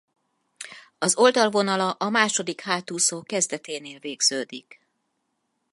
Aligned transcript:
Az 0.97 1.15
oldalvonala 1.17 1.89
a 1.91 2.09
második 2.09 2.61
hátúszó 2.61 3.23
kezdeténél 3.23 3.99
végződik. 3.99 4.81